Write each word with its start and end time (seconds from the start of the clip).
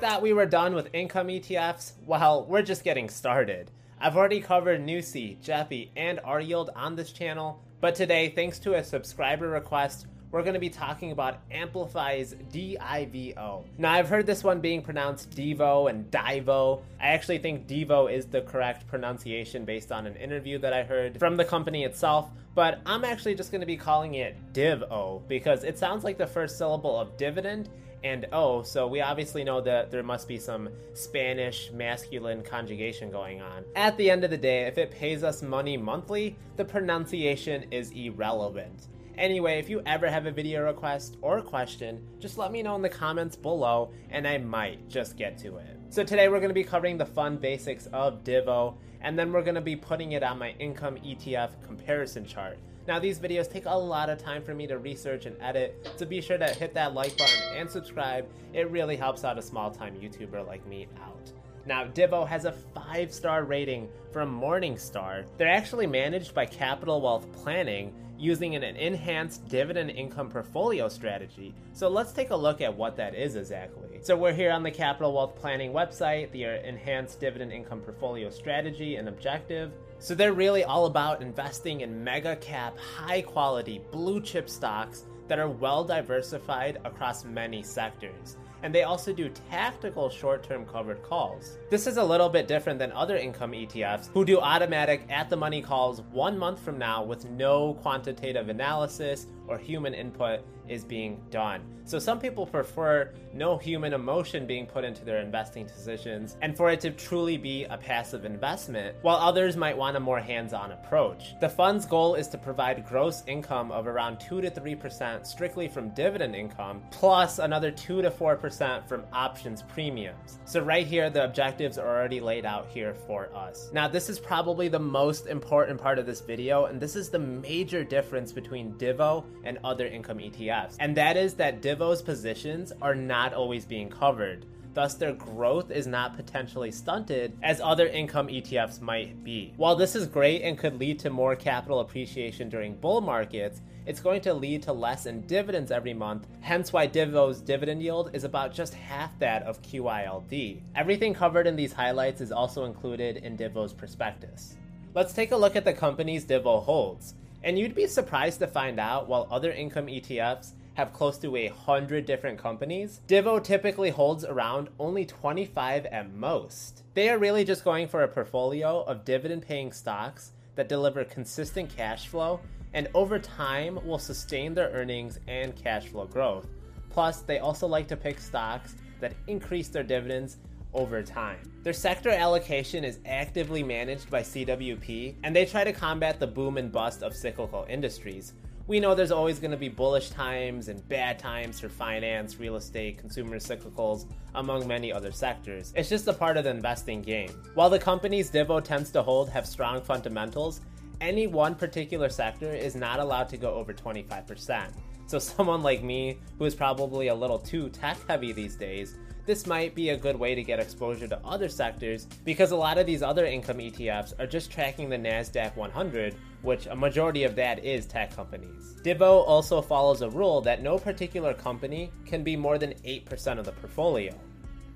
thought 0.00 0.22
we 0.22 0.32
were 0.32 0.46
done 0.46 0.74
with 0.74 0.88
income 0.94 1.28
ETFs? 1.28 1.92
Well, 2.06 2.46
we're 2.46 2.62
just 2.62 2.84
getting 2.84 3.10
started. 3.10 3.70
I've 4.00 4.16
already 4.16 4.40
covered 4.40 4.80
Newsy, 4.80 5.36
Jeffy, 5.42 5.90
and 5.94 6.18
R-Yield 6.24 6.70
on 6.74 6.96
this 6.96 7.12
channel, 7.12 7.62
but 7.82 7.94
today, 7.94 8.30
thanks 8.30 8.58
to 8.60 8.76
a 8.76 8.82
subscriber 8.82 9.50
request, 9.50 10.06
we're 10.30 10.40
going 10.42 10.54
to 10.54 10.60
be 10.60 10.70
talking 10.70 11.12
about 11.12 11.40
Amplify's 11.50 12.34
DIVO. 12.50 13.64
Now, 13.76 13.92
I've 13.92 14.08
heard 14.08 14.24
this 14.24 14.42
one 14.42 14.60
being 14.60 14.80
pronounced 14.80 15.32
Devo 15.32 15.90
and 15.90 16.10
Divo. 16.10 16.80
I 16.98 17.08
actually 17.08 17.38
think 17.38 17.66
Devo 17.66 18.10
is 18.10 18.24
the 18.24 18.40
correct 18.40 18.86
pronunciation 18.86 19.66
based 19.66 19.92
on 19.92 20.06
an 20.06 20.16
interview 20.16 20.58
that 20.60 20.72
I 20.72 20.82
heard 20.82 21.18
from 21.18 21.36
the 21.36 21.44
company 21.44 21.84
itself, 21.84 22.30
but 22.54 22.80
I'm 22.86 23.04
actually 23.04 23.34
just 23.34 23.52
going 23.52 23.60
to 23.60 23.66
be 23.66 23.76
calling 23.76 24.14
it 24.14 24.34
DivO 24.54 25.20
because 25.28 25.62
it 25.62 25.78
sounds 25.78 26.04
like 26.04 26.16
the 26.16 26.26
first 26.26 26.56
syllable 26.56 26.98
of 26.98 27.18
dividend 27.18 27.68
and 28.02 28.26
O, 28.32 28.62
so 28.62 28.86
we 28.86 29.00
obviously 29.00 29.44
know 29.44 29.60
that 29.60 29.90
there 29.90 30.02
must 30.02 30.28
be 30.28 30.38
some 30.38 30.68
Spanish 30.94 31.70
masculine 31.72 32.42
conjugation 32.42 33.10
going 33.10 33.40
on. 33.40 33.64
At 33.76 33.96
the 33.96 34.10
end 34.10 34.24
of 34.24 34.30
the 34.30 34.38
day, 34.38 34.62
if 34.62 34.78
it 34.78 34.90
pays 34.90 35.22
us 35.22 35.42
money 35.42 35.76
monthly, 35.76 36.36
the 36.56 36.64
pronunciation 36.64 37.66
is 37.70 37.90
irrelevant. 37.90 38.88
Anyway, 39.18 39.58
if 39.58 39.68
you 39.68 39.82
ever 39.84 40.08
have 40.08 40.26
a 40.26 40.30
video 40.30 40.62
request 40.64 41.16
or 41.20 41.38
a 41.38 41.42
question, 41.42 42.02
just 42.18 42.38
let 42.38 42.52
me 42.52 42.62
know 42.62 42.76
in 42.76 42.82
the 42.82 42.88
comments 42.88 43.36
below 43.36 43.90
and 44.10 44.26
I 44.26 44.38
might 44.38 44.88
just 44.88 45.16
get 45.16 45.36
to 45.38 45.58
it. 45.58 45.79
So 45.92 46.04
today 46.04 46.28
we're 46.28 46.38
going 46.38 46.50
to 46.50 46.54
be 46.54 46.62
covering 46.62 46.98
the 46.98 47.04
fun 47.04 47.36
basics 47.36 47.86
of 47.86 48.22
Divo 48.22 48.76
and 49.00 49.18
then 49.18 49.32
we're 49.32 49.42
going 49.42 49.56
to 49.56 49.60
be 49.60 49.74
putting 49.74 50.12
it 50.12 50.22
on 50.22 50.38
my 50.38 50.50
income 50.60 50.96
ETF 50.98 51.50
comparison 51.66 52.24
chart. 52.24 52.58
Now 52.86 53.00
these 53.00 53.18
videos 53.18 53.50
take 53.50 53.64
a 53.66 53.74
lot 53.76 54.08
of 54.08 54.16
time 54.16 54.44
for 54.44 54.54
me 54.54 54.68
to 54.68 54.78
research 54.78 55.26
and 55.26 55.36
edit, 55.40 55.88
so 55.96 56.06
be 56.06 56.20
sure 56.20 56.38
to 56.38 56.46
hit 56.46 56.74
that 56.74 56.94
like 56.94 57.18
button 57.18 57.42
and 57.56 57.68
subscribe. 57.68 58.28
It 58.52 58.70
really 58.70 58.94
helps 58.94 59.24
out 59.24 59.36
a 59.36 59.42
small 59.42 59.72
time 59.72 59.96
YouTuber 59.96 60.46
like 60.46 60.64
me 60.64 60.86
out. 61.02 61.32
Now, 61.66 61.84
Divo 61.84 62.26
has 62.26 62.46
a 62.46 62.52
5 62.52 63.12
star 63.12 63.44
rating 63.44 63.88
from 64.12 64.40
Morningstar. 64.40 65.26
They're 65.36 65.48
actually 65.48 65.86
managed 65.86 66.34
by 66.34 66.46
Capital 66.46 67.00
Wealth 67.00 67.30
Planning 67.32 67.92
using 68.18 68.54
an 68.54 68.62
enhanced 68.62 69.48
dividend 69.48 69.90
income 69.90 70.28
portfolio 70.28 70.88
strategy. 70.88 71.54
So 71.72 71.88
let's 71.88 72.12
take 72.12 72.30
a 72.30 72.36
look 72.36 72.60
at 72.60 72.74
what 72.74 72.96
that 72.96 73.14
is 73.14 73.36
exactly. 73.36 73.98
So 74.02 74.16
we're 74.16 74.32
here 74.32 74.52
on 74.52 74.62
the 74.62 74.70
Capital 74.70 75.12
Wealth 75.12 75.36
Planning 75.36 75.72
website, 75.72 76.30
the 76.32 76.46
uh, 76.46 76.50
enhanced 76.62 77.20
dividend 77.20 77.52
income 77.52 77.80
portfolio 77.80 78.30
strategy 78.30 78.96
and 78.96 79.08
objective. 79.08 79.72
So 79.98 80.14
they're 80.14 80.32
really 80.32 80.64
all 80.64 80.86
about 80.86 81.22
investing 81.22 81.80
in 81.82 82.02
mega 82.04 82.36
cap, 82.36 82.78
high 82.78 83.22
quality, 83.22 83.82
blue 83.90 84.20
chip 84.20 84.48
stocks 84.48 85.04
that 85.30 85.38
are 85.38 85.48
well 85.48 85.84
diversified 85.84 86.80
across 86.84 87.24
many 87.24 87.62
sectors 87.62 88.36
and 88.62 88.74
they 88.74 88.82
also 88.82 89.12
do 89.12 89.30
tactical 89.50 90.10
short 90.10 90.42
term 90.42 90.66
covered 90.66 91.02
calls. 91.02 91.56
This 91.70 91.86
is 91.86 91.96
a 91.96 92.04
little 92.04 92.28
bit 92.28 92.46
different 92.46 92.78
than 92.78 92.92
other 92.92 93.16
income 93.16 93.52
ETFs 93.52 94.10
who 94.12 94.24
do 94.24 94.40
automatic 94.40 95.06
at 95.08 95.30
the 95.30 95.36
money 95.36 95.62
calls 95.62 96.02
one 96.12 96.38
month 96.38 96.60
from 96.60 96.78
now 96.78 97.02
with 97.02 97.24
no 97.30 97.74
quantitative 97.74 98.48
analysis 98.48 99.26
or 99.46 99.58
human 99.58 99.94
input 99.94 100.40
is 100.68 100.84
being 100.84 101.20
done. 101.30 101.62
So 101.84 101.98
some 101.98 102.20
people 102.20 102.46
prefer 102.46 103.12
no 103.32 103.56
human 103.56 103.92
emotion 103.92 104.46
being 104.46 104.66
put 104.66 104.84
into 104.84 105.04
their 105.04 105.20
investing 105.20 105.66
decisions 105.66 106.36
and 106.42 106.56
for 106.56 106.70
it 106.70 106.80
to 106.80 106.90
truly 106.90 107.36
be 107.36 107.64
a 107.64 107.76
passive 107.76 108.24
investment, 108.24 108.96
while 109.02 109.16
others 109.16 109.56
might 109.56 109.76
want 109.76 109.96
a 109.96 110.00
more 110.00 110.20
hands-on 110.20 110.72
approach. 110.72 111.34
The 111.40 111.48
fund's 111.48 111.86
goal 111.86 112.14
is 112.14 112.28
to 112.28 112.38
provide 112.38 112.86
gross 112.86 113.22
income 113.26 113.70
of 113.72 113.86
around 113.86 114.20
2 114.20 114.40
to 114.40 114.50
3% 114.50 115.26
strictly 115.26 115.68
from 115.68 115.90
dividend 115.90 116.34
income, 116.34 116.82
plus 116.90 117.38
another 117.38 117.70
2 117.70 118.02
to 118.02 118.10
4% 118.10 118.88
from 118.88 119.04
options 119.12 119.62
premiums. 119.62 120.38
So 120.44 120.60
right 120.60 120.86
here 120.86 121.10
the 121.10 121.24
objectives 121.24 121.78
are 121.78 121.88
already 121.88 122.20
laid 122.20 122.44
out 122.44 122.68
here 122.68 122.94
for 123.06 123.34
us. 123.34 123.70
Now 123.72 123.88
this 123.88 124.08
is 124.08 124.18
probably 124.18 124.68
the 124.68 124.78
most 124.78 125.26
important 125.26 125.80
part 125.80 125.98
of 125.98 126.06
this 126.06 126.20
video 126.20 126.66
and 126.66 126.80
this 126.80 126.96
is 126.96 127.10
the 127.10 127.18
major 127.18 127.84
difference 127.84 128.32
between 128.32 128.74
Divo 128.74 129.24
and 129.44 129.58
other 129.64 129.86
income 129.86 130.18
ETFs. 130.18 130.76
And 130.80 130.96
that 130.96 131.16
is 131.16 131.34
that 131.34 131.62
Divo's 131.62 132.02
positions 132.02 132.72
are 132.82 132.94
not 132.94 133.19
always 133.28 133.64
being 133.64 133.88
covered. 133.88 134.46
Thus, 134.72 134.94
their 134.94 135.12
growth 135.12 135.70
is 135.70 135.86
not 135.86 136.16
potentially 136.16 136.70
stunted 136.70 137.36
as 137.42 137.60
other 137.60 137.88
income 137.88 138.28
ETFs 138.28 138.80
might 138.80 139.24
be. 139.24 139.52
While 139.56 139.74
this 139.74 139.96
is 139.96 140.06
great 140.06 140.42
and 140.42 140.56
could 140.56 140.78
lead 140.78 141.00
to 141.00 141.10
more 141.10 141.34
capital 141.34 141.80
appreciation 141.80 142.48
during 142.48 142.76
bull 142.76 143.00
markets, 143.00 143.62
it's 143.86 144.00
going 144.00 144.20
to 144.22 144.34
lead 144.34 144.62
to 144.64 144.72
less 144.72 145.06
in 145.06 145.22
dividends 145.22 145.72
every 145.72 145.94
month, 145.94 146.28
hence 146.40 146.72
why 146.72 146.86
Divo's 146.86 147.40
dividend 147.40 147.82
yield 147.82 148.10
is 148.14 148.24
about 148.24 148.54
just 148.54 148.74
half 148.74 149.18
that 149.18 149.42
of 149.42 149.60
QYLD. 149.62 150.62
Everything 150.76 151.14
covered 151.14 151.46
in 151.46 151.56
these 151.56 151.72
highlights 151.72 152.20
is 152.20 152.30
also 152.30 152.64
included 152.64 153.16
in 153.16 153.36
Divo's 153.36 153.72
prospectus. 153.72 154.56
Let's 154.94 155.12
take 155.12 155.32
a 155.32 155.36
look 155.36 155.56
at 155.56 155.64
the 155.64 155.72
companies 155.72 156.24
Divo 156.24 156.62
holds. 156.62 157.14
And 157.42 157.58
you'd 157.58 157.74
be 157.74 157.86
surprised 157.86 158.38
to 158.40 158.46
find 158.46 158.78
out 158.78 159.08
while 159.08 159.26
other 159.30 159.52
income 159.52 159.86
ETFs 159.86 160.52
have 160.74 160.92
close 160.92 161.18
to 161.18 161.36
a 161.36 161.48
hundred 161.48 162.06
different 162.06 162.38
companies, 162.38 163.00
Divo 163.06 163.42
typically 163.42 163.90
holds 163.90 164.24
around 164.24 164.68
only 164.78 165.04
25 165.04 165.86
at 165.86 166.12
most. 166.12 166.84
They 166.94 167.08
are 167.10 167.18
really 167.18 167.44
just 167.44 167.64
going 167.64 167.88
for 167.88 168.02
a 168.02 168.08
portfolio 168.08 168.82
of 168.82 169.04
dividend 169.04 169.42
paying 169.42 169.72
stocks 169.72 170.32
that 170.54 170.68
deliver 170.68 171.04
consistent 171.04 171.74
cash 171.74 172.08
flow 172.08 172.40
and 172.72 172.88
over 172.94 173.18
time 173.18 173.78
will 173.84 173.98
sustain 173.98 174.54
their 174.54 174.70
earnings 174.70 175.18
and 175.26 175.56
cash 175.56 175.86
flow 175.86 176.06
growth. 176.06 176.46
Plus, 176.88 177.22
they 177.22 177.38
also 177.38 177.66
like 177.66 177.88
to 177.88 177.96
pick 177.96 178.18
stocks 178.20 178.74
that 179.00 179.14
increase 179.26 179.68
their 179.68 179.82
dividends 179.82 180.38
over 180.72 181.02
time. 181.02 181.38
Their 181.62 181.72
sector 181.72 182.10
allocation 182.10 182.84
is 182.84 182.98
actively 183.04 183.62
managed 183.62 184.10
by 184.10 184.22
CWP, 184.22 185.16
and 185.24 185.34
they 185.34 185.44
try 185.44 185.64
to 185.64 185.72
combat 185.72 186.20
the 186.20 186.26
boom 186.26 186.56
and 186.56 186.70
bust 186.70 187.02
of 187.02 187.14
cyclical 187.14 187.66
industries. 187.68 188.34
We 188.66 188.78
know 188.78 188.94
there's 188.94 189.10
always 189.10 189.40
going 189.40 189.50
to 189.50 189.56
be 189.56 189.68
bullish 189.68 190.10
times 190.10 190.68
and 190.68 190.86
bad 190.88 191.18
times 191.18 191.58
for 191.58 191.68
finance, 191.68 192.38
real 192.38 192.54
estate, 192.54 192.98
consumer 192.98 193.38
cyclicals, 193.38 194.06
among 194.36 194.68
many 194.68 194.92
other 194.92 195.10
sectors. 195.10 195.72
It's 195.74 195.88
just 195.88 196.06
a 196.06 196.12
part 196.12 196.36
of 196.36 196.44
the 196.44 196.50
investing 196.50 197.02
game. 197.02 197.30
While 197.54 197.68
the 197.68 197.80
companies 197.80 198.30
Divo 198.30 198.62
tends 198.62 198.92
to 198.92 199.02
hold 199.02 199.28
have 199.30 199.44
strong 199.44 199.82
fundamentals, 199.82 200.60
any 201.00 201.26
one 201.26 201.56
particular 201.56 202.08
sector 202.08 202.52
is 202.52 202.76
not 202.76 203.00
allowed 203.00 203.28
to 203.30 203.36
go 203.36 203.54
over 203.54 203.72
25%. 203.72 204.70
So, 205.08 205.18
someone 205.18 205.62
like 205.62 205.82
me, 205.82 206.18
who 206.38 206.44
is 206.44 206.54
probably 206.54 207.08
a 207.08 207.14
little 207.14 207.40
too 207.40 207.70
tech 207.70 207.96
heavy 208.06 208.32
these 208.32 208.54
days, 208.54 208.94
this 209.30 209.46
might 209.46 209.76
be 209.76 209.90
a 209.90 209.96
good 209.96 210.18
way 210.18 210.34
to 210.34 210.42
get 210.42 210.58
exposure 210.58 211.06
to 211.06 211.24
other 211.24 211.48
sectors 211.48 212.08
because 212.24 212.50
a 212.50 212.56
lot 212.56 212.78
of 212.78 212.84
these 212.84 213.00
other 213.00 213.26
income 213.26 213.58
ETFs 213.58 214.12
are 214.18 214.26
just 214.26 214.50
tracking 214.50 214.88
the 214.88 214.96
NASDAQ 214.96 215.54
100, 215.54 216.16
which 216.42 216.66
a 216.66 216.74
majority 216.74 217.22
of 217.22 217.36
that 217.36 217.64
is 217.64 217.86
tech 217.86 218.12
companies. 218.16 218.74
Divo 218.82 219.24
also 219.24 219.62
follows 219.62 220.02
a 220.02 220.10
rule 220.10 220.40
that 220.40 220.64
no 220.64 220.76
particular 220.76 221.32
company 221.32 221.92
can 222.04 222.24
be 222.24 222.34
more 222.34 222.58
than 222.58 222.72
8% 222.84 223.38
of 223.38 223.44
the 223.44 223.52
portfolio. 223.52 224.12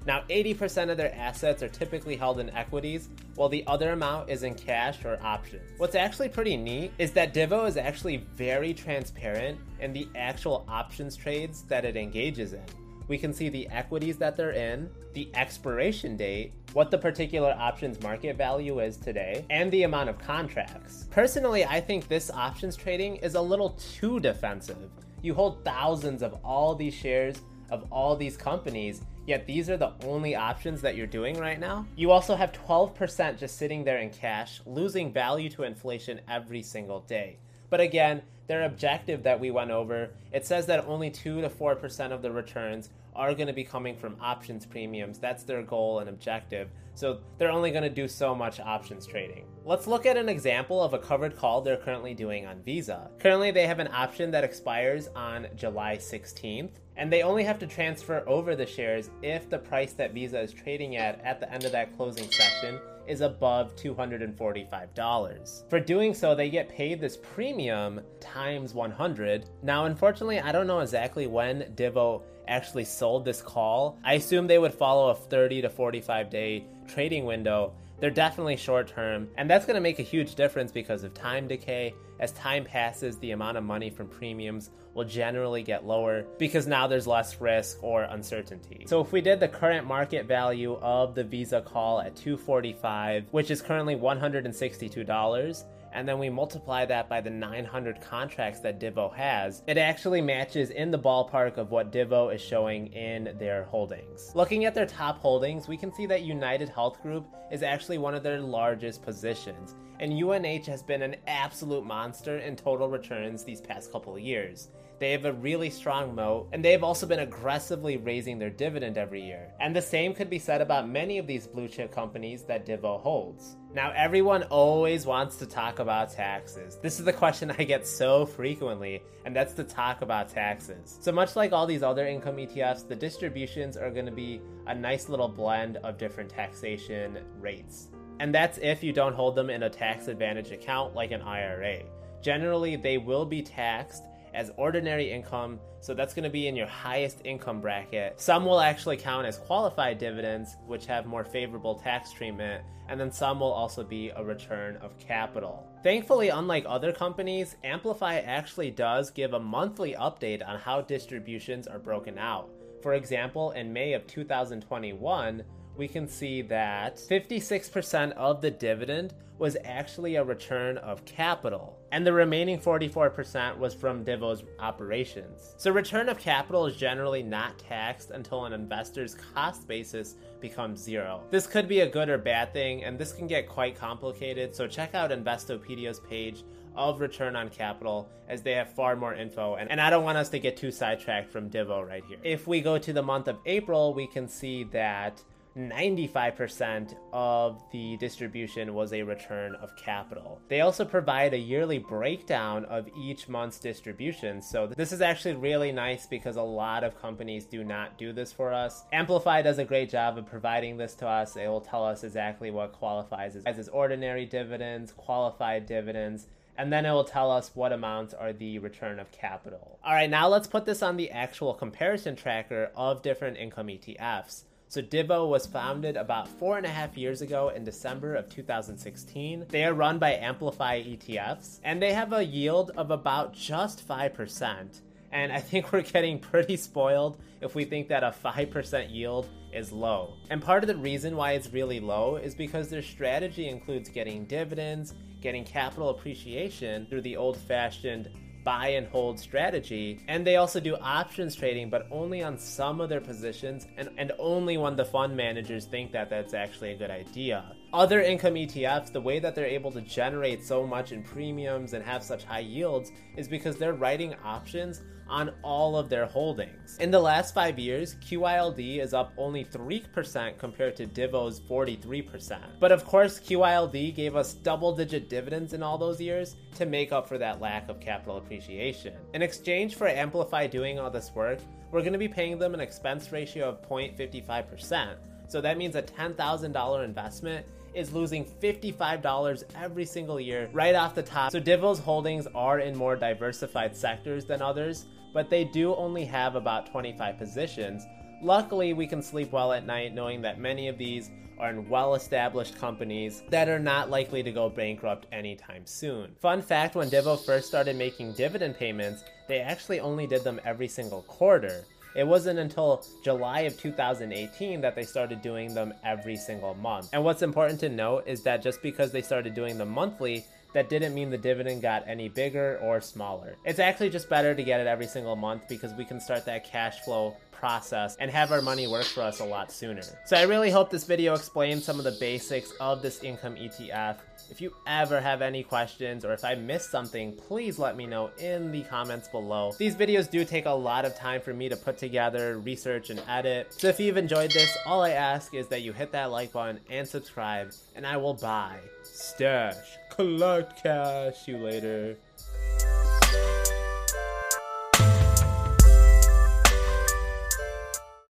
Now, 0.07 0.23
80% 0.31 0.89
of 0.89 0.99
their 0.99 1.13
assets 1.17 1.61
are 1.65 1.69
typically 1.69 2.15
held 2.15 2.39
in 2.39 2.49
equities, 2.51 3.09
while 3.35 3.49
the 3.49 3.67
other 3.67 3.91
amount 3.91 4.31
is 4.31 4.45
in 4.45 4.55
cash 4.55 5.05
or 5.05 5.19
options. 5.21 5.69
What's 5.79 5.97
actually 5.97 6.29
pretty 6.29 6.57
neat 6.57 6.93
is 6.99 7.11
that 7.13 7.35
Divo 7.35 7.67
is 7.67 7.77
actually 7.77 8.19
very 8.37 8.73
transparent 8.73 9.59
in 9.81 9.93
the 9.93 10.07
actual 10.15 10.65
options 10.69 11.17
trades 11.17 11.63
that 11.63 11.85
it 11.85 11.97
engages 11.97 12.53
in 12.53 12.63
we 13.09 13.19
can 13.19 13.33
see 13.33 13.49
the 13.49 13.69
equities 13.69 14.17
that 14.19 14.37
they're 14.37 14.53
in, 14.53 14.91
the 15.13 15.29
expiration 15.35 16.17
date, 16.17 16.53
what 16.73 16.91
the 16.91 16.99
particular 16.99 17.55
options 17.59 18.01
market 18.03 18.37
value 18.37 18.81
is 18.81 18.97
today, 18.97 19.45
and 19.51 19.71
the 19.71 19.85
amount 19.85 20.09
of 20.09 20.19
contracts. 20.19 21.07
Personally, 21.11 21.65
I 21.65 21.81
think 21.81 22.09
this 22.09 22.31
options 22.31 22.77
trading 22.77 23.17
is 23.17 23.35
a 23.35 23.41
little 23.41 23.71
too 23.71 24.21
defensive. 24.21 24.91
You 25.23 25.35
hold 25.35 25.65
thousands 25.65 26.23
of 26.23 26.39
all 26.45 26.75
these 26.75 26.95
shares 26.95 27.41
of 27.71 27.87
all 27.91 28.17
these 28.17 28.37
companies, 28.37 29.03
yet 29.27 29.47
these 29.47 29.71
are 29.71 29.77
the 29.77 29.93
only 30.05 30.35
options 30.35 30.81
that 30.83 30.97
you're 30.97 31.07
doing 31.07 31.39
right 31.39 31.59
now. 31.59 31.87
You 31.97 32.11
also 32.11 32.35
have 32.35 32.53
12% 32.53 33.39
just 33.39 33.57
sitting 33.57 33.85
there 33.85 33.99
in 33.99 34.11
cash, 34.11 34.61
losing 34.67 35.13
value 35.13 35.49
to 35.51 35.65
inflation 35.65 36.21
every 36.29 36.63
single 36.63 37.01
day. 37.01 37.39
But 37.71 37.81
again, 37.81 38.23
their 38.47 38.65
objective 38.65 39.23
that 39.23 39.39
we 39.39 39.51
went 39.51 39.71
over, 39.71 40.11
it 40.33 40.47
says 40.47 40.67
that 40.67 40.85
only 40.87 41.11
2 41.11 41.41
to 41.41 41.49
4% 41.49 42.13
of 42.13 42.23
the 42.23 42.31
returns 42.31 42.91
are 43.17 43.35
going 43.35 43.47
to 43.47 43.53
be 43.53 43.65
coming 43.65 43.97
from 43.97 44.17
options 44.21 44.67
premiums. 44.67 45.19
That's 45.19 45.45
their 45.45 45.63
goal 45.63 46.01
and 46.01 46.09
objective. 46.09 46.69
So 46.95 47.21
they're 47.39 47.51
only 47.51 47.71
going 47.71 47.85
to 47.85 47.91
do 47.91 48.07
so 48.07 48.35
much 48.35 48.61
options 48.61 49.07
trading. 49.07 49.47
Let's 49.65 49.87
look 49.87 50.07
at 50.07 50.17
an 50.17 50.29
example 50.29 50.83
of 50.83 50.95
a 50.95 50.99
covered 50.99 51.37
call 51.37 51.61
they're 51.61 51.77
currently 51.77 52.15
doing 52.15 52.47
on 52.47 52.63
Visa. 52.63 53.11
Currently, 53.19 53.51
they 53.51 53.67
have 53.67 53.79
an 53.81 53.89
option 53.93 54.31
that 54.33 54.45
expires 54.45 55.09
on 55.17 55.49
July 55.57 55.97
16th, 55.97 56.71
and 56.97 57.13
they 57.13 57.23
only 57.23 57.43
have 57.45 57.59
to 57.61 57.67
transfer 57.67 58.23
over 58.27 58.55
the 58.55 58.67
shares 58.67 59.11
if 59.23 59.49
the 59.51 59.59
price 59.59 59.93
that 59.95 60.13
Visa 60.13 60.41
is 60.41 60.53
trading 60.53 60.97
at 60.97 61.21
at 61.25 61.41
the 61.41 61.53
end 61.53 61.65
of 61.65 61.73
that 61.73 61.97
closing 61.97 62.31
session 62.31 62.79
is 63.07 63.21
above 63.21 63.75
$245. 63.77 65.71
For 65.71 65.81
doing 65.81 66.15
so, 66.15 66.35
they 66.35 66.51
get 66.51 66.69
paid 66.69 67.01
this 67.01 67.17
premium 67.17 68.01
times 68.21 68.75
100. 68.75 69.47
Now, 69.63 69.87
unfortunately, 69.87 70.41
I 70.41 70.53
don't 70.53 70.67
know 70.67 70.81
exactly 70.81 71.27
when 71.27 71.73
Divo 71.75 72.23
actually 72.49 72.85
sold 72.85 73.25
this 73.25 73.41
call. 73.41 73.99
I 74.05 74.15
assume 74.15 74.47
they 74.47 74.59
would 74.59 74.75
follow 74.75 75.11
a 75.11 75.15
30 75.15 75.63
to 75.63 75.71
45 75.71 76.31
day 76.31 76.67
trading 76.87 77.25
window. 77.25 77.73
They're 78.01 78.11
definitely 78.11 78.57
short 78.57 78.89
term, 78.89 79.29
and 79.37 79.49
that's 79.49 79.65
going 79.65 79.77
to 79.77 79.81
make 79.81 79.99
a 79.99 80.03
huge 80.03 80.35
difference 80.35 80.73
because 80.73 81.05
of 81.05 81.15
time 81.15 81.49
decay. 81.49 81.95
As 82.21 82.33
time 82.33 82.65
passes, 82.65 83.19
the 83.19 83.33
amount 83.33 83.57
of 83.57 83.65
money 83.65 83.91
from 83.91 84.07
premiums 84.07 84.71
will 84.95 85.05
generally 85.05 85.63
get 85.63 85.85
lower 85.85 86.25
because 86.39 86.67
now 86.67 86.87
there's 86.87 87.07
less 87.07 87.41
risk 87.41 87.83
or 87.83 88.05
uncertainty. 88.05 88.85
So 88.87 89.01
if 89.01 89.13
we 89.13 89.21
did 89.21 89.41
the 89.41 89.49
current 89.49 89.87
market 89.87 90.27
value 90.27 90.79
of 90.81 91.15
the 91.15 91.25
Visa 91.25 91.61
call 91.61 92.01
at 92.01 92.15
245, 92.17 93.25
which 93.33 93.51
is 93.51 93.61
currently 93.61 93.97
$162, 93.97 95.65
and 95.95 96.07
then 96.09 96.19
we 96.19 96.29
multiply 96.29 96.85
that 96.85 97.09
by 97.09 97.21
the 97.21 97.31
900 97.31 98.01
contracts 98.01 98.61
that 98.61 98.81
Divo 98.81 99.15
has, 99.15 99.63
it 99.69 99.79
actually 99.79 100.21
matches 100.21 100.71
in 100.71 100.91
the 100.91 100.99
ballpark 100.99 101.57
of 101.57 101.71
what 101.71 101.93
Divo 101.93 102.35
is 102.35 102.41
showing 102.41 102.89
in 102.89 103.35
their 103.39 103.65
holdings. 103.65 104.33
Looking 104.35 104.65
at 104.65 104.75
their 104.75 104.87
top 104.87 105.21
holdings, 105.21 105.69
we 105.69 105.77
can 105.77 105.95
see 105.95 106.07
that 106.07 106.23
United 106.23 106.69
Health 106.69 107.01
Group 107.01 107.27
is 107.53 107.63
actually 107.63 107.99
one 107.99 108.15
of 108.15 108.25
their 108.25 108.41
largest 108.41 109.03
positions, 109.03 109.77
and 110.01 110.13
UNH 110.13 110.67
has 110.67 110.83
been 110.83 111.03
an 111.03 111.15
absolute 111.29 111.85
monster 111.85 112.39
in 112.39 112.57
total 112.57 112.89
returns 112.89 113.45
these 113.45 113.61
past 113.61 113.93
couple 113.93 114.17
of 114.17 114.21
years. 114.21 114.71
They 114.99 115.13
have 115.13 115.25
a 115.25 115.33
really 115.33 115.71
strong 115.71 116.15
moat, 116.15 116.49
and 116.53 116.65
they 116.65 116.73
have 116.73 116.85
also 116.85 117.07
been 117.07 117.19
aggressively 117.19 117.97
raising 117.97 118.39
their 118.39 118.51
dividend 118.51 118.97
every 118.97 119.23
year. 119.23 119.53
And 119.61 119.75
the 119.75 119.83
same 119.83 120.15
could 120.15 120.31
be 120.31 120.39
said 120.39 120.61
about 120.61 120.89
many 120.89 121.19
of 121.19 121.27
these 121.27 121.47
blue 121.47 121.69
chip 121.69 121.93
companies 121.93 122.45
that 122.45 122.65
Divo 122.65 123.01
holds. 123.01 123.57
Now, 123.75 123.93
everyone 123.97 124.45
always 124.45 125.05
wants 125.05 125.37
to 125.37 125.47
talk 125.47 125.81
about 125.81 126.13
taxes. 126.13 126.79
This 126.81 127.01
is 127.01 127.05
the 127.05 127.13
question 127.13 127.51
I 127.59 127.65
get 127.65 127.87
so 127.87 128.25
frequently, 128.25 129.03
and 129.25 129.35
that's 129.35 129.53
to 129.55 129.65
talk 129.65 130.03
about 130.03 130.29
taxes. 130.29 130.99
So, 131.01 131.11
much 131.11 131.35
like 131.35 131.53
all 131.53 131.67
these 131.67 131.83
other 131.83 132.07
income 132.07 132.37
ETFs, 132.37 132.87
the 132.87 132.97
distributions 132.97 133.77
are 133.77 133.91
going 133.91 134.07
to 134.07 134.13
be 134.13 134.41
a 134.67 134.75
nice 134.75 135.09
little 135.09 135.29
blend 135.29 135.79
of 135.79 135.99
different 135.99 136.31
taxation 136.31 137.19
rates. 137.41 137.89
And 138.21 138.33
that's 138.33 138.59
if 138.59 138.85
you 138.85 138.93
don't 138.93 139.15
hold 139.15 139.35
them 139.35 139.51
in 139.51 139.65
a 139.65 139.71
tax 139.71 140.07
advantage 140.07 140.53
account 140.53 140.95
like 140.95 141.11
an 141.11 141.23
IRA. 141.23 141.83
Generally, 142.23 142.77
they 142.77 142.97
will 142.97 143.27
be 143.27 143.43
taxed 143.43 144.05
as 144.35 144.51
ordinary 144.57 145.11
income, 145.11 145.61
so 145.81 145.95
that's 145.95 146.13
going 146.13 146.25
to 146.25 146.31
be 146.31 146.49
in 146.49 146.57
your 146.57 146.67
highest 146.67 147.21
income 147.25 147.61
bracket. 147.61 148.21
Some 148.21 148.45
will 148.45 148.61
actually 148.61 148.97
count 148.97 149.27
as 149.27 149.39
qualified 149.39 149.99
dividends, 149.99 150.57
which 150.67 150.87
have 150.87 151.07
more 151.07 151.25
favorable 151.25 151.77
tax 151.77 152.13
treatment, 152.13 152.65
and 152.89 153.01
then 153.01 153.11
some 153.11 153.41
will 153.41 153.53
also 153.53 153.83
be 153.83 154.11
a 154.11 154.23
return 154.23 154.77
of 154.79 154.99
capital. 154.99 155.67
Thankfully, 155.83 156.29
unlike 156.29 156.65
other 156.67 156.93
companies, 156.93 157.57
Amplify 157.65 158.17
actually 158.19 158.71
does 158.71 159.11
give 159.11 159.33
a 159.33 159.41
monthly 159.41 159.95
update 159.95 160.47
on 160.47 160.59
how 160.59 160.81
distributions 160.81 161.67
are 161.67 161.79
broken 161.79 162.19
out. 162.19 162.51
For 162.83 162.95
example, 162.95 163.53
in 163.53 163.73
May 163.73 163.95
of 163.95 164.07
2021, 164.07 165.43
we 165.77 165.89
can 165.89 166.09
see 166.09 166.43
that 166.43 166.97
56% 166.97 168.13
of 168.13 168.41
the 168.41 168.51
dividend 168.51 169.15
was 169.39 169.57
actually 169.65 170.15
a 170.15 170.25
return 170.25 170.79
of 170.79 171.05
capital, 171.05 171.77
and 171.91 172.07
the 172.07 172.13
remaining 172.13 172.59
44% 172.59 173.59
was 173.59 173.75
from 173.75 174.05
Divo's 174.05 174.45
operations. 174.61 175.55
So, 175.57 175.73
return 175.73 176.09
of 176.09 176.19
capital 176.19 176.67
is 176.67 176.77
generally 176.77 177.23
not 177.23 177.59
taxed 177.59 178.11
until 178.11 178.45
an 178.45 178.53
investor's 178.53 179.17
cost 179.17 179.67
basis 179.67 180.15
becomes 180.41 180.81
zero. 180.81 181.23
This 181.31 181.49
could 181.49 181.67
be 181.67 181.81
a 181.81 181.89
good 181.89 182.09
or 182.09 182.19
bad 182.19 182.53
thing, 182.53 182.85
and 182.85 182.97
this 182.97 183.13
can 183.13 183.27
get 183.27 183.49
quite 183.49 183.77
complicated, 183.77 184.55
so 184.55 184.69
check 184.69 184.95
out 184.95 185.11
Investopedia's 185.11 185.99
page 185.99 186.45
of 186.77 187.01
return 187.01 187.37
on 187.37 187.49
capital 187.49 188.09
as 188.29 188.43
they 188.43 188.53
have 188.53 188.73
far 188.73 188.97
more 188.97 189.15
info. 189.15 189.55
And, 189.55 189.71
and 189.71 189.81
I 189.81 189.91
don't 189.91 190.05
want 190.05 190.19
us 190.19 190.29
to 190.31 190.39
get 190.39 190.57
too 190.57 190.71
sidetracked 190.71 191.31
from 191.31 191.49
Divo 191.49 191.87
right 191.87 192.05
here. 192.09 192.19
If 192.23 192.47
we 192.47 192.61
go 192.61 192.79
to 192.79 192.93
the 192.93 193.03
month 193.03 193.29
of 193.29 193.39
April, 193.47 193.95
we 193.95 194.07
can 194.07 194.29
see 194.29 194.65
that 194.65 195.23
95% 195.57 196.95
of 197.13 197.63
the 197.71 197.97
distribution 197.99 198.75
was 198.75 198.93
a 198.93 199.03
return 199.03 199.55
of 199.57 199.77
capital. 199.77 200.41
They 200.49 200.63
also 200.63 200.85
provide 200.85 201.33
a 201.33 201.39
yearly 201.39 201.79
breakdown 201.79 202.65
of 202.65 202.89
each 202.99 203.29
month's 203.29 203.61
distribution. 203.61 204.43
So 204.43 204.67
this 204.67 204.93
is 204.93 205.01
actually 205.01 205.35
really 205.35 205.71
nice 205.71 206.07
because 206.07 206.37
a 206.37 206.43
lot 206.43 206.83
of 206.83 207.01
companies 207.01 207.45
do 207.45 207.63
not 207.63 207.97
do 207.99 208.13
this 208.13 208.33
for 208.33 208.53
us. 208.53 208.85
Amplify 208.93 209.43
does 209.43 209.59
a 209.59 209.65
great 209.65 209.91
job 209.91 210.19
of 210.19 210.27
providing 210.27 210.77
this 210.77 210.95
to 210.97 211.07
us. 211.07 211.37
It 211.37 211.47
will 211.47 211.61
tell 211.61 211.85
us 211.85 212.03
exactly 212.03 212.51
what 212.51 212.73
qualifies 212.73 213.37
as, 213.37 213.45
as 213.45 213.69
ordinary 213.69 214.27
dividends, 214.27 214.93
qualified 214.93 215.67
dividends, 215.67 216.27
and 216.57 216.73
then 216.73 216.87
it 216.87 216.93
will 216.93 217.05
tell 217.05 217.31
us 217.31 217.51
what 217.55 217.73
amounts 217.73 218.15
are 218.15 218.33
the 218.33 218.59
return 218.59 218.99
of 218.99 219.11
capital. 219.13 219.79
All 219.85 219.93
right, 219.93 220.11
now 220.11 220.29
let's 220.29 220.47
put 220.47 220.67
this 220.67 220.83
on 220.83 220.97
the 220.97 221.11
actual 221.11 221.55
comparison 221.55 222.17
tracker 222.17 222.71
of 222.77 223.03
different 223.03 223.37
income 223.37 223.69
ETFs. 223.69 224.45
So 224.69 224.83
Divo 224.83 225.29
was 225.29 225.47
founded 225.47 225.97
about 225.97 226.27
four 226.27 226.57
and 226.57 226.67
a 226.67 226.71
half 226.71 226.97
years 226.97 227.23
ago 227.23 227.51
in 227.51 227.65
December 227.65 228.15
of 228.17 228.29
2016. 228.29 229.47
They 229.49 229.65
are 229.65 229.75
run 229.75 229.99
by 229.99 230.15
Amplify 230.15 230.83
ETFs, 230.83 231.61
and 231.63 231.81
they 231.81 231.93
have 231.93 232.13
a 232.13 232.25
yield 232.25 232.73
of 232.77 232.91
about 232.91 233.35
just 233.35 233.87
5%. 233.87 234.81
And 235.13 235.31
I 235.33 235.39
think 235.39 235.73
we're 235.73 235.83
getting 235.83 236.19
pretty 236.19 236.57
spoiled 236.57 237.19
if 237.41 237.55
we 237.55 237.65
think 237.65 237.89
that 237.89 238.03
a 238.03 238.11
5% 238.25 238.93
yield 238.93 239.29
is 239.53 239.71
low. 239.71 240.15
And 240.31 240.43
part 240.43 240.65
of 240.65 240.69
the 240.69 240.77
reason 240.77 241.15
why 241.15 241.33
it's 241.33 241.53
really 241.53 241.79
low 241.79 242.17
is 242.17 242.35
because 242.35 242.69
their 242.69 242.83
strategy 242.83 243.49
includes 243.49 243.89
getting 243.89 244.25
dividends, 244.25 244.95
getting 245.21 245.45
capital 245.45 245.91
appreciation 245.91 246.87
through 246.87 247.03
the 247.03 247.17
old 247.17 247.37
fashioned 247.37 248.09
buy 248.45 248.69
and 248.69 248.87
hold 248.89 249.19
strategy. 249.19 249.99
And 250.07 250.27
they 250.27 250.37
also 250.37 250.61
do 250.61 250.77
options 250.77 251.35
trading, 251.35 251.71
but 251.71 251.89
only 251.91 252.23
on 252.23 252.39
some 252.39 252.81
of 252.81 252.89
their 252.89 253.01
positions 253.01 253.67
and, 253.77 253.89
and 253.97 254.13
only 254.19 254.59
when 254.59 254.77
the 254.77 254.85
fund 254.85 255.17
managers 255.17 255.65
think 255.65 255.93
that 255.93 256.11
that's 256.11 256.35
actually 256.35 256.73
a 256.73 256.77
good 256.77 256.91
idea. 256.91 257.57
Other 257.75 258.03
income 258.03 258.35
ETFs, 258.35 258.93
the 258.93 259.01
way 259.01 259.19
that 259.19 259.35
they're 259.35 259.45
able 259.47 259.73
to 259.73 259.81
generate 259.81 260.45
so 260.45 260.65
much 260.65 260.93
in 260.93 261.03
premiums 261.03 261.73
and 261.73 261.85
have 261.85 262.05
such 262.05 262.23
high 262.23 262.39
yields 262.39 262.93
is 263.17 263.27
because 263.27 263.57
they're 263.57 263.73
writing 263.75 264.15
options 264.23 264.83
on 265.09 265.33
all 265.43 265.77
of 265.77 265.89
their 265.89 266.07
holdings. 266.07 266.79
In 266.79 266.93
the 266.93 267.01
last 267.01 267.35
five 267.35 267.59
years, 267.59 267.97
QYLD 267.97 268.79
is 268.79 268.95
up 268.95 269.13
only 269.19 269.45
3% 269.45 270.39
compared 270.39 270.77
to 270.77 270.87
Divo's 270.87 271.41
43%. 271.41 272.39
But 272.61 272.71
of 272.71 272.85
course, 272.85 273.19
QYLD 273.19 273.93
gave 273.97 274.15
us 274.15 274.35
double 274.35 274.73
digit 274.73 275.11
dividends 275.11 275.53
in 275.53 275.61
all 275.61 275.77
those 275.77 276.01
years 276.01 276.37
to 276.55 276.67
make 276.67 276.93
up 276.93 277.09
for 277.09 277.19
that 277.19 277.41
lack 277.41 277.69
of 277.69 277.81
capital 277.81 278.19
appreciation. 278.19 278.95
In 279.15 279.23
exchange 279.23 279.75
for 279.75 279.89
Amplify 279.89 280.47
doing 280.47 280.79
all 280.79 280.91
this 280.91 281.11
work, 281.13 281.41
we're 281.73 281.81
going 281.81 281.93
to 281.93 281.99
be 281.99 282.07
paying 282.07 282.39
them 282.39 282.55
an 282.55 282.61
expense 282.61 283.11
ratio 283.11 283.49
of 283.49 283.69
0.55%. 283.69 284.95
So 285.27 285.41
that 285.41 285.59
means 285.59 285.75
a 285.75 285.83
$10,000 285.83 286.85
investment 286.85 287.45
is 287.75 287.93
losing 287.93 288.25
$55 288.25 289.45
every 289.57 289.85
single 289.85 290.21
year 290.21 290.49
right 290.53 290.75
off 290.75 290.95
the 290.95 291.03
top. 291.03 291.33
So 291.33 291.41
Divo's 291.41 291.79
holdings 291.79 292.27
are 292.35 292.61
in 292.61 292.77
more 292.77 292.97
diversified 292.97 293.77
sectors 293.77 294.25
than 294.25 294.43
others, 294.43 294.87
but 295.13 295.31
they 295.31 295.45
do 295.45 295.75
only 295.75 296.05
have 296.05 296.35
about 296.35 296.71
25 296.71 297.19
positions. 297.19 297.85
Luckily, 298.23 298.73
we 298.73 298.87
can 298.87 299.03
sleep 299.03 299.33
well 299.33 299.53
at 299.53 299.67
night 299.67 299.95
knowing 299.95 300.23
that 300.23 300.39
many 300.39 300.69
of 300.69 300.79
these 300.79 301.11
are 301.39 301.51
in 301.51 301.69
well 301.69 301.95
established 301.95 302.59
companies 302.59 303.23
that 303.29 303.49
are 303.49 303.59
not 303.59 303.91
likely 303.91 304.23
to 304.23 304.33
go 304.33 304.49
bankrupt 304.49 305.07
anytime 305.13 305.67
soon. 305.67 306.15
Fun 306.21 306.41
fact 306.41 306.75
when 306.75 306.91
Divo 306.91 307.23
first 307.25 307.49
started 307.49 307.77
making 307.77 308.13
dividend 308.13 308.57
payments, 308.57 309.05
they 309.29 309.41
actually 309.41 309.81
only 309.81 310.07
did 310.07 310.23
them 310.23 310.41
every 310.45 310.69
single 310.69 311.03
quarter. 311.03 311.65
It 311.95 312.07
wasn't 312.07 312.41
until 312.41 312.85
July 313.03 313.41
of 313.43 313.59
2018 313.59 314.61
that 314.61 314.75
they 314.75 314.83
started 314.83 315.23
doing 315.23 315.55
them 315.55 315.73
every 315.85 316.17
single 316.17 316.55
month. 316.55 316.89
And 316.93 317.05
what's 317.05 317.23
important 317.23 317.61
to 317.61 317.69
note 317.69 318.05
is 318.07 318.23
that 318.23 318.43
just 318.43 318.63
because 318.63 318.91
they 318.91 319.03
started 319.03 319.35
doing 319.35 319.59
them 319.59 319.69
monthly, 319.69 320.25
that 320.55 320.69
didn't 320.69 320.95
mean 320.95 321.11
the 321.11 321.19
dividend 321.19 321.61
got 321.61 321.87
any 321.87 322.09
bigger 322.09 322.59
or 322.63 322.81
smaller. 322.81 323.37
It's 323.45 323.59
actually 323.59 323.91
just 323.91 324.09
better 324.09 324.35
to 324.35 324.43
get 324.43 324.61
it 324.61 324.67
every 324.67 324.87
single 324.87 325.17
month 325.17 325.49
because 325.49 325.75
we 325.75 325.85
can 325.85 326.01
start 326.01 326.25
that 326.25 326.45
cash 326.45 326.81
flow 326.81 327.17
process 327.33 327.97
and 327.97 328.11
have 328.11 328.33
our 328.33 328.41
money 328.41 328.67
work 328.67 328.85
for 328.85 329.03
us 329.03 329.21
a 329.21 329.25
lot 329.25 329.53
sooner. 329.53 329.83
So 330.07 330.17
I 330.17 330.23
really 330.23 330.51
hope 330.51 330.71
this 330.71 330.85
video 330.85 331.13
explains 331.13 331.65
some 331.65 331.79
of 331.79 331.85
the 331.85 331.97
basics 332.01 332.53
of 332.61 332.81
this 332.81 333.03
income 333.03 333.35
ETF. 333.35 333.99
If 334.31 334.41
you 334.41 334.55
ever 334.67 334.99
have 334.99 335.21
any 335.21 335.43
questions 335.43 336.07
or 336.07 336.15
if 336.15 336.25
I 336.25 336.37
missed 336.37 336.71
something, 336.71 337.13
please 337.13 337.59
let 337.59 337.77
me 337.77 337.87
know 337.87 338.11
in 338.19 338.51
the 338.51 338.63
comments 338.63 339.09
below. 339.09 339.53
These 339.59 339.75
videos 339.75 340.11
do 340.11 340.25
take 340.25 340.47
a 340.47 340.51
lot 340.51 340.87
of 340.87 340.97
time 340.97 341.21
for 341.21 341.35
me 341.35 341.51
to 341.51 341.57
put 341.57 341.77
together, 341.77 342.39
research, 342.39 342.89
and 342.89 343.03
edit. 343.07 343.53
So 343.53 343.69
if 343.69 343.79
you've 343.79 343.99
enjoyed 343.99 344.31
this, 344.31 344.57
all 344.65 344.83
I 344.83 344.91
ask 344.91 345.35
is 345.35 345.49
that 345.49 345.61
you 345.61 345.75
hit 345.75 345.93
that 345.93 346.11
like 346.11 346.33
button 346.33 346.61
and 346.71 346.89
subscribe, 346.89 347.53
and 347.77 347.87
I 347.87 347.99
will 347.99 348.15
buy, 348.15 348.57
stash, 348.83 349.77
collect 349.95 350.63
cash 350.63 351.29
you 351.29 351.39
later. 351.39 351.97